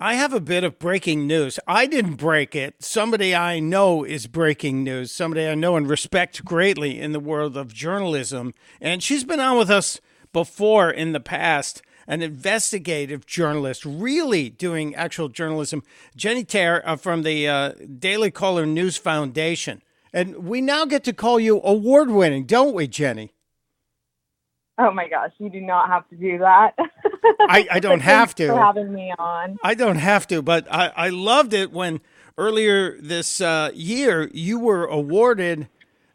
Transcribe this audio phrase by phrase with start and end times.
[0.00, 1.58] I have a bit of breaking news.
[1.66, 2.76] I didn't break it.
[2.78, 5.10] Somebody I know is breaking news.
[5.10, 8.54] Somebody I know and respect greatly in the world of journalism.
[8.80, 10.00] And she's been on with us
[10.32, 15.82] before in the past, an investigative journalist, really doing actual journalism.
[16.14, 19.82] Jenny Taer uh, from the uh, Daily Caller News Foundation.
[20.12, 23.32] And we now get to call you award winning, don't we, Jenny?
[24.78, 26.76] Oh my gosh, you do not have to do that.
[27.40, 28.48] I, I don't have to.
[28.48, 29.58] For having me on.
[29.62, 32.00] I don't have to, but I, I loved it when
[32.36, 35.68] earlier this uh, year you were awarded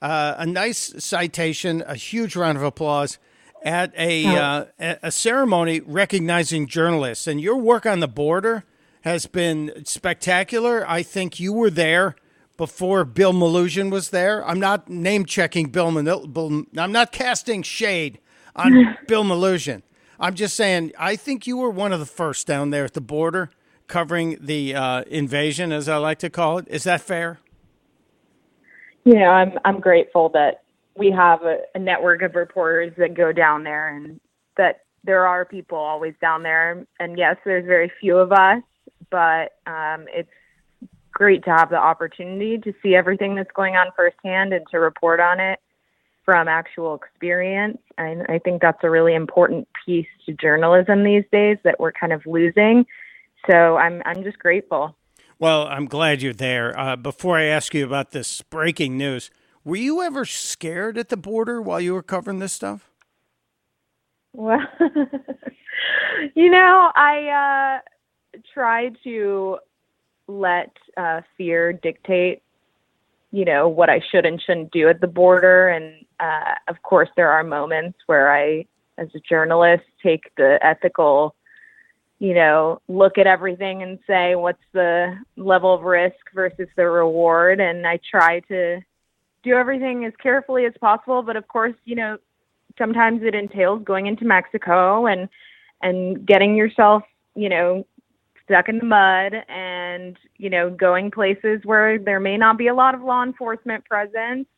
[0.00, 3.18] uh, a nice citation, a huge round of applause
[3.64, 4.36] at a, oh.
[4.36, 7.26] uh, a ceremony recognizing journalists.
[7.26, 8.64] And your work on the border
[9.02, 10.88] has been spectacular.
[10.88, 12.16] I think you were there
[12.56, 14.46] before Bill Melugin was there.
[14.46, 15.90] I'm not name checking Bill,
[16.26, 18.18] Bill I'm not casting shade
[18.54, 19.82] on Bill Melugin.
[20.20, 23.00] I'm just saying, I think you were one of the first down there at the
[23.00, 23.50] border
[23.86, 26.66] covering the uh, invasion, as I like to call it.
[26.68, 27.38] Is that fair?
[29.04, 30.62] You know, I'm I'm grateful that
[30.96, 34.20] we have a, a network of reporters that go down there, and
[34.56, 36.84] that there are people always down there.
[36.98, 38.62] And yes, there's very few of us,
[39.10, 40.28] but um, it's
[41.12, 45.20] great to have the opportunity to see everything that's going on firsthand and to report
[45.20, 45.58] on it
[46.28, 47.78] from actual experience.
[47.96, 52.12] And I think that's a really important piece to journalism these days that we're kind
[52.12, 52.84] of losing.
[53.50, 54.94] So I'm I'm just grateful.
[55.38, 56.78] Well, I'm glad you're there.
[56.78, 59.30] Uh, before I ask you about this breaking news,
[59.64, 62.90] were you ever scared at the border while you were covering this stuff?
[64.34, 64.60] Well,
[66.34, 67.80] you know, I
[68.34, 69.60] uh, try to
[70.26, 72.42] let uh, fear dictate
[73.30, 75.68] you know what I should and shouldn't do at the border.
[75.68, 78.66] And uh, of course, there are moments where I,
[78.96, 81.34] as a journalist, take the ethical,
[82.18, 87.60] you know, look at everything and say what's the level of risk versus the reward.
[87.60, 88.80] And I try to
[89.44, 91.22] do everything as carefully as possible.
[91.22, 92.18] But of course, you know,
[92.76, 95.28] sometimes it entails going into Mexico and
[95.80, 97.04] and getting yourself,
[97.36, 97.86] you know,
[98.44, 102.74] stuck in the mud and you know going places where there may not be a
[102.74, 104.48] lot of law enforcement presence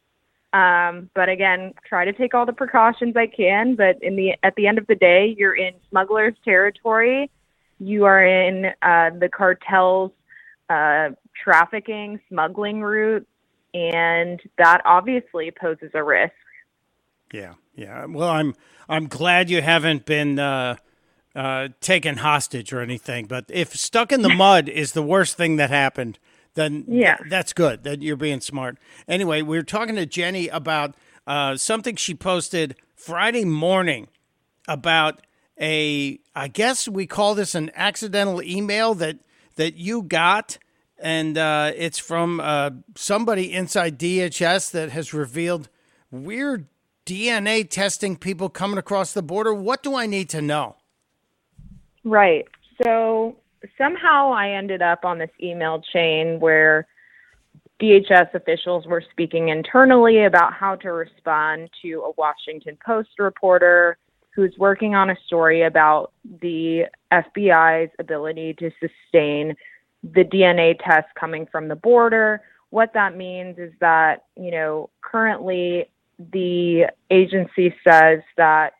[0.52, 4.54] um, but again try to take all the precautions i can but in the at
[4.56, 7.30] the end of the day you're in smugglers territory.
[7.82, 10.12] You are in uh, the cartels
[10.68, 11.10] uh,
[11.42, 13.26] trafficking smuggling routes
[13.72, 16.34] and that obviously poses a risk.
[17.32, 18.04] Yeah yeah.
[18.06, 18.54] Well i'm
[18.88, 20.76] i'm glad you haven't been uh
[21.34, 23.26] uh, taken hostage or anything.
[23.26, 26.18] But if stuck in the mud is the worst thing that happened,
[26.54, 27.84] then yeah, th- that's good.
[27.84, 28.78] That you're being smart.
[29.08, 30.94] Anyway, we were talking to Jenny about
[31.26, 34.08] uh, something she posted Friday morning
[34.68, 35.22] about
[35.60, 36.18] a.
[36.34, 39.18] I guess we call this an accidental email that
[39.56, 40.58] that you got.
[41.02, 45.70] And uh, it's from uh, somebody inside DHS that has revealed
[46.10, 46.66] weird
[47.06, 49.54] DNA testing people coming across the border.
[49.54, 50.76] What do I need to know?
[52.04, 52.46] Right.
[52.82, 53.36] So
[53.76, 56.86] somehow I ended up on this email chain where
[57.80, 63.96] DHS officials were speaking internally about how to respond to a Washington Post reporter
[64.34, 69.54] who's working on a story about the FBI's ability to sustain
[70.02, 72.42] the DNA test coming from the border.
[72.70, 75.90] What that means is that, you know, currently
[76.32, 78.74] the agency says that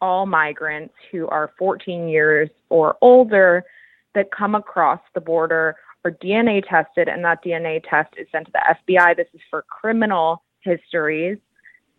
[0.00, 3.64] all migrants who are 14 years or older
[4.16, 8.52] that come across the border are DNA tested, and that DNA test is sent to
[8.52, 9.16] the FBI.
[9.16, 11.38] This is for criminal histories.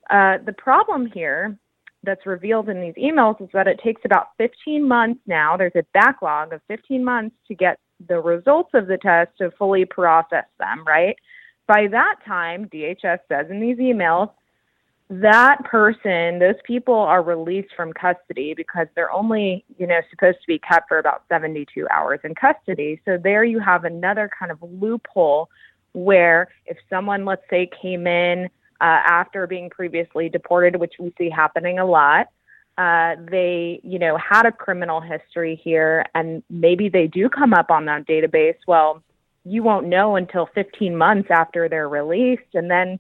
[0.09, 1.57] Uh, the problem here
[2.03, 5.55] that's revealed in these emails is that it takes about 15 months now.
[5.57, 9.85] There's a backlog of 15 months to get the results of the test to fully
[9.85, 11.15] process them, right?
[11.67, 14.31] By that time, DHS says in these emails,
[15.09, 20.47] that person, those people are released from custody because they're only, you know, supposed to
[20.47, 22.99] be kept for about 72 hours in custody.
[23.05, 25.49] So there you have another kind of loophole
[25.93, 28.45] where if someone, let's say, came in
[28.81, 32.27] uh, after being previously deported, which we see happening a lot,
[32.77, 37.71] uh, they, you know, had a criminal history here and maybe they do come up
[37.71, 38.57] on that database.
[38.67, 39.01] Well,
[39.45, 42.53] you won't know until 15 months after they're released.
[42.53, 42.99] And then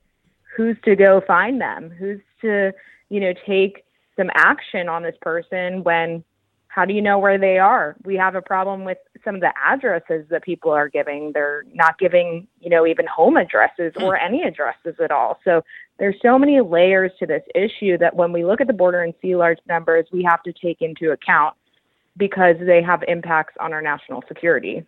[0.57, 1.91] who's to go find them?
[1.97, 2.73] Who's to,
[3.09, 3.85] you know, take
[4.17, 6.23] some action on this person when
[6.69, 7.95] how do you know where they are?
[8.03, 11.31] We have a problem with some of the addresses that people are giving.
[11.33, 14.25] They're not giving, you know, even home addresses or hmm.
[14.25, 15.39] any addresses at all.
[15.43, 15.63] So
[15.99, 19.13] there's so many layers to this issue that when we look at the border and
[19.21, 21.55] see large numbers, we have to take into account
[22.17, 24.85] because they have impacts on our national security.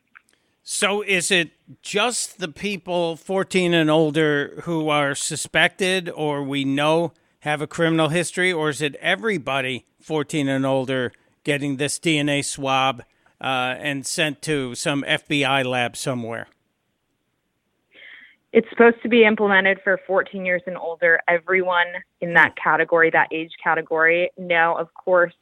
[0.64, 1.52] So, is it
[1.82, 8.10] just the people 14 and older who are suspected or we know have a criminal
[8.10, 11.12] history, or is it everybody 14 and older
[11.44, 13.04] getting this DNA swab
[13.42, 16.48] uh, and sent to some FBI lab somewhere?
[18.52, 21.88] It's supposed to be implemented for 14 years and older, everyone
[22.20, 24.32] in that category, that age category.
[24.38, 25.34] Now, of course,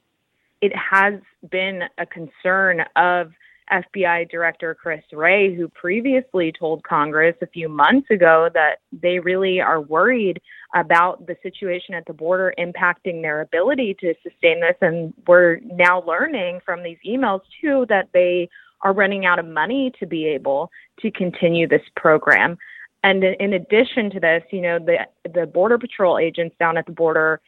[0.61, 1.13] it has
[1.49, 3.31] been a concern of
[3.71, 9.59] FBI Director Chris Wray, who previously told Congress a few months ago that they really
[9.59, 10.41] are worried
[10.75, 14.75] about the situation at the border impacting their ability to sustain this.
[14.81, 18.49] And we're now learning from these emails, too, that they
[18.81, 22.57] are running out of money to be able to continue this program.
[23.03, 24.97] And in addition to this, you know, the,
[25.33, 27.41] the Border Patrol agents down at the border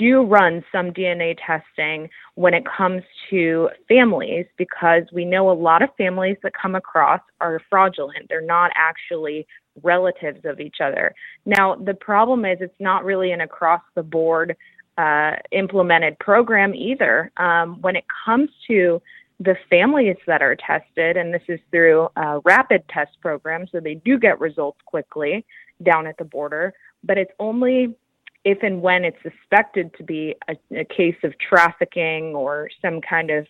[0.00, 5.82] do run some DNA testing when it comes to families because we know a lot
[5.82, 8.26] of families that come across are fraudulent.
[8.28, 9.46] They're not actually
[9.82, 11.14] relatives of each other.
[11.44, 14.56] Now, the problem is it's not really an across the board
[14.96, 17.30] uh, implemented program either.
[17.36, 19.02] Um, when it comes to
[19.38, 23.94] the families that are tested, and this is through a rapid test program, so they
[23.94, 25.44] do get results quickly
[25.82, 26.72] down at the border,
[27.04, 27.94] but it's only
[28.44, 33.30] if and when it's suspected to be a, a case of trafficking or some kind
[33.30, 33.46] of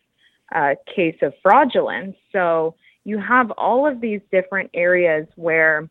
[0.55, 2.17] uh, case of fraudulence.
[2.33, 5.89] So you have all of these different areas where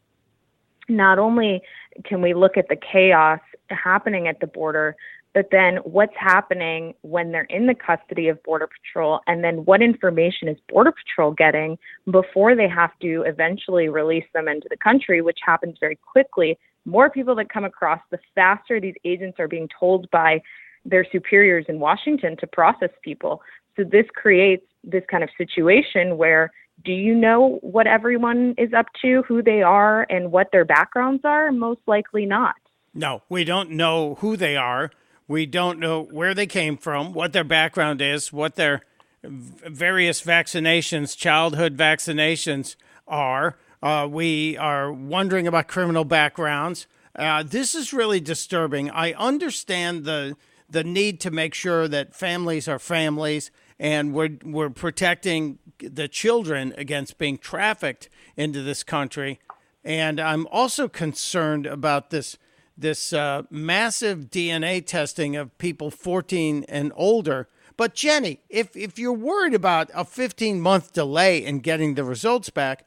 [0.90, 1.62] not only
[2.04, 4.96] can we look at the chaos happening at the border,
[5.34, 9.82] but then what's happening when they're in the custody of Border Patrol, and then what
[9.82, 11.78] information is Border Patrol getting
[12.10, 17.10] before they have to eventually release them into the country, which happens very quickly more
[17.10, 20.42] people that come across, the faster these agents are being told by
[20.86, 23.42] their superiors in Washington to process people.
[23.76, 26.52] So this creates this kind of situation where
[26.86, 31.26] do you know what everyone is up to, who they are, and what their backgrounds
[31.26, 31.52] are?
[31.52, 32.56] Most likely not.
[32.94, 34.92] No, we don't know who they are.
[35.28, 38.82] We don't know where they came from, what their background is, what their
[39.24, 42.76] various vaccinations, childhood vaccinations
[43.08, 43.58] are.
[43.82, 46.88] Uh, we are wondering about criminal backgrounds.
[47.16, 48.90] Uh, this is really disturbing.
[48.90, 50.36] I understand the
[50.72, 53.50] the need to make sure that families are families
[53.80, 59.40] and we're we're protecting the children against being trafficked into this country.
[59.84, 62.38] And I'm also concerned about this
[62.78, 67.48] this uh, massive DNA testing of people 14 and older.
[67.78, 72.50] But Jenny, if if you're worried about a 15 month delay in getting the results
[72.50, 72.86] back,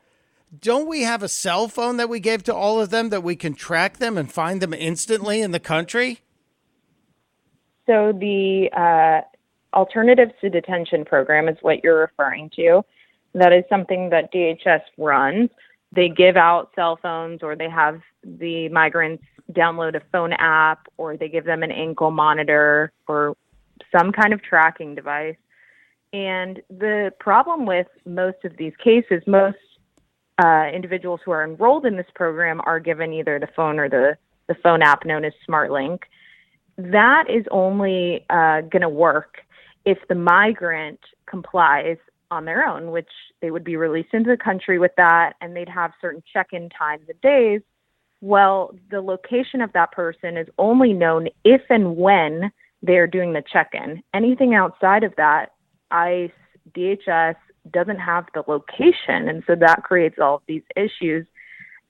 [0.58, 3.36] don't we have a cell phone that we gave to all of them that we
[3.36, 6.20] can track them and find them instantly in the country?
[7.86, 9.22] So the uh,
[9.76, 12.82] Alternatives to Detention program is what you're referring to.
[13.34, 15.48] That is something that DHS runs.
[15.90, 21.16] They give out cell phones or they have the migrants download a phone app or
[21.16, 23.36] they give them an ankle monitor or
[23.90, 25.36] some kind of tracking device.
[26.12, 29.56] And the problem with most of these cases, most
[30.38, 34.16] uh, individuals who are enrolled in this program are given either the phone or the,
[34.48, 36.00] the phone app known as SmartLink.
[36.78, 39.38] That is only uh, going to work
[39.84, 41.98] if the migrant complies
[42.30, 45.68] on their own, which they would be released into the country with that, and they'd
[45.68, 47.60] have certain check in times and days.
[48.22, 52.50] Well, the location of that person is only known if and when
[52.82, 54.02] they're doing the check in.
[54.14, 55.52] Anything outside of that,
[55.90, 56.30] ICE,
[56.74, 57.36] DHS,
[57.70, 59.28] doesn't have the location.
[59.28, 61.26] And so that creates all of these issues.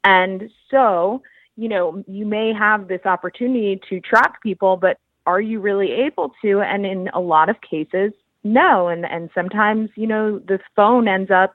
[0.05, 1.23] And so,
[1.57, 6.33] you know, you may have this opportunity to track people, but are you really able
[6.43, 6.61] to?
[6.61, 8.13] And in a lot of cases,
[8.45, 8.89] no.
[8.89, 11.55] And and sometimes, you know, the phone ends up,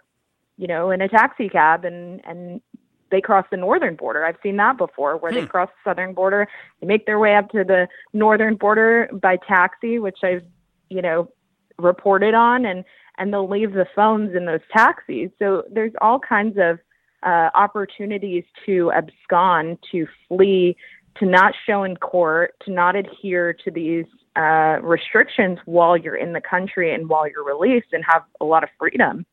[0.57, 2.61] you know, in a taxi cab and and
[3.09, 4.25] they cross the northern border.
[4.25, 5.39] I've seen that before where hmm.
[5.39, 6.47] they cross the southern border,
[6.79, 10.43] they make their way up to the northern border by taxi, which I've,
[10.89, 11.29] you know,
[11.77, 12.83] reported on and
[13.17, 15.31] and they'll leave the phones in those taxis.
[15.39, 16.79] So there's all kinds of
[17.23, 20.77] uh, opportunities to abscond, to flee,
[21.17, 24.05] to not show in court, to not adhere to these
[24.35, 28.63] uh, restrictions while you're in the country and while you're released and have a lot
[28.63, 29.25] of freedom.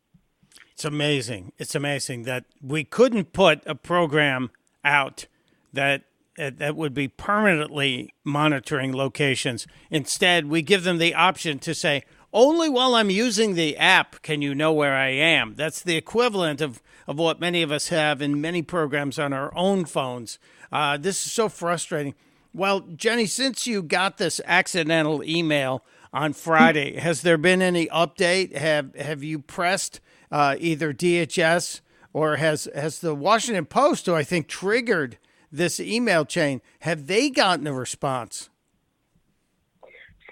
[0.72, 1.52] It's amazing.
[1.58, 4.50] It's amazing that we couldn't put a program
[4.82, 5.26] out
[5.72, 6.04] that
[6.36, 9.66] that would be permanently monitoring locations.
[9.90, 12.02] Instead, we give them the option to say,
[12.34, 15.54] only while I'm using the app can you know where I am.
[15.54, 19.50] That's the equivalent of, of what many of us have in many programs on our
[19.56, 20.38] own phones.
[20.70, 22.14] Uh, this is so frustrating.
[22.52, 25.82] Well, Jenny, since you got this accidental email,
[26.14, 26.96] on Friday.
[26.96, 28.54] Has there been any update?
[28.54, 30.00] Have Have you pressed
[30.30, 31.80] uh, either DHS
[32.12, 35.18] or has has the Washington Post, who I think triggered
[35.50, 38.48] this email chain, have they gotten a response?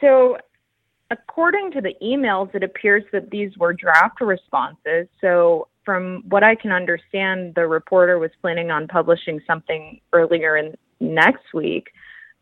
[0.01, 0.39] So,
[1.13, 5.07] according to the emails, it appears that these were draft responses.
[5.21, 10.77] So, from what I can understand, the reporter was planning on publishing something earlier in
[11.01, 11.89] next week.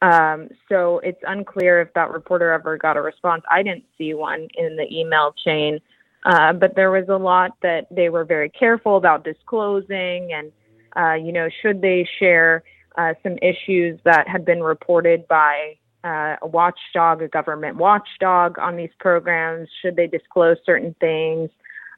[0.02, 3.42] Um, so it's unclear if that reporter ever got a response.
[3.50, 5.78] I didn't see one in the email chain,
[6.24, 10.52] uh, but there was a lot that they were very careful about disclosing, and
[10.96, 12.62] uh, you know, should they share
[12.96, 18.76] uh, some issues that had been reported by uh, a watchdog, a government watchdog on
[18.76, 19.68] these programs?
[19.82, 21.50] Should they disclose certain things?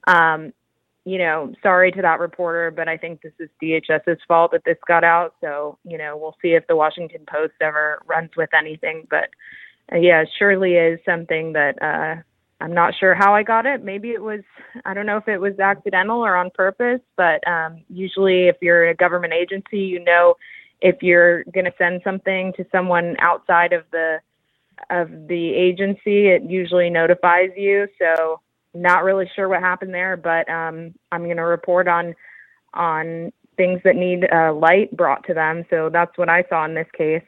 [0.07, 0.53] Um,
[1.05, 4.79] you know, sorry to that reporter, but I think this is DHS's fault that this
[4.87, 5.35] got out.
[5.41, 9.07] So, you know, we'll see if the Washington Post ever runs with anything.
[9.11, 9.31] But
[9.93, 12.23] uh, yeah, surely is something that uh,
[12.63, 13.83] I'm not sure how I got it.
[13.83, 14.43] Maybe it was,
[14.85, 18.89] I don't know if it was accidental or on purpose, but um, usually if you're
[18.89, 20.37] a government agency, you know,
[20.83, 24.19] if you're going to send something to someone outside of the
[24.91, 27.87] of the agency, it usually notifies you.
[27.99, 28.41] So
[28.75, 32.15] not really sure what happened there, but um, I'm going to report on
[32.75, 35.65] on things that need uh, light brought to them.
[35.71, 37.23] So that's what I saw in this case.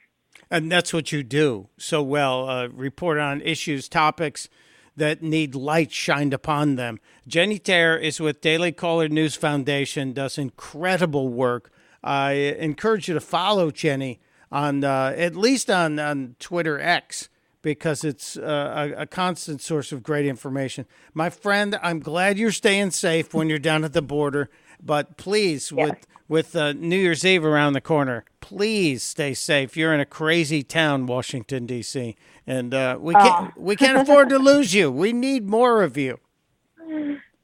[0.50, 2.48] And that's what you do so well.
[2.48, 4.48] Uh, report on issues, topics
[4.96, 6.98] that need light shined upon them.
[7.26, 11.70] Jenny Taer is with Daily Caller News Foundation, does incredible work.
[12.04, 14.20] I encourage you to follow Jenny
[14.52, 17.30] on uh, at least on, on Twitter X
[17.62, 20.84] because it's uh, a, a, constant source of great information.
[21.14, 24.50] My friend, I'm glad you're staying safe when you're down at the border,
[24.82, 29.78] but please, with with uh, New Year's Eve around the corner, please stay safe.
[29.78, 33.60] You're in a crazy town, Washington D.C., and uh, we can't oh.
[33.60, 34.92] we can't afford to lose you.
[34.92, 36.20] We need more of you.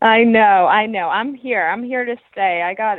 [0.03, 1.09] I know, I know.
[1.09, 1.67] I'm here.
[1.67, 2.63] I'm here to stay.
[2.63, 2.99] I got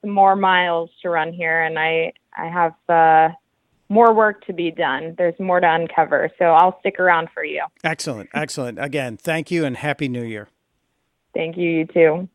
[0.00, 3.34] some more miles to run here, and I I have uh,
[3.88, 5.14] more work to be done.
[5.16, 6.30] There's more to uncover.
[6.38, 7.62] So I'll stick around for you.
[7.84, 8.30] Excellent.
[8.34, 8.78] Excellent.
[8.78, 10.48] Again, thank you and Happy New Year.
[11.34, 11.70] Thank you.
[11.70, 12.28] You too.